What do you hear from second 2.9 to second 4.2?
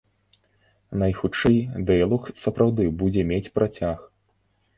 будзе мець працяг.